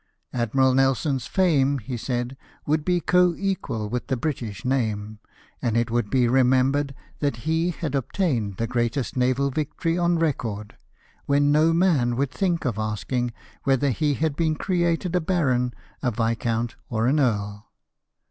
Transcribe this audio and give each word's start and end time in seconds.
''Admiral 0.33 0.73
Nelson's 0.73 1.27
fame," 1.27 1.77
he 1.77 1.95
said," 1.95 2.35
would 2.65 2.83
be 2.83 2.99
co 2.99 3.35
equal 3.37 3.87
with 3.87 4.07
the 4.07 4.17
British 4.17 4.65
name, 4.65 5.19
and 5.61 5.77
it 5.77 5.91
would 5.91 6.09
be 6.09 6.27
remembered 6.27 6.95
that 7.19 7.45
he 7.45 7.69
had 7.69 7.93
obtained 7.93 8.57
the 8.57 8.65
greatest 8.65 9.15
naval 9.15 9.51
victory 9.51 9.99
on 9.99 10.17
record, 10.17 10.75
when 11.27 11.51
no 11.51 11.71
man 11.71 12.15
would 12.15 12.31
think 12.31 12.65
of 12.65 12.79
asking 12.79 13.31
whether 13.63 13.91
he 13.91 14.15
had 14.15 14.35
been 14.35 14.55
created 14.55 15.15
a 15.15 15.21
baron, 15.21 15.71
a 16.01 16.09
viscount, 16.09 16.75
or 16.89 17.05
an 17.05 17.19
earl." 17.19 17.69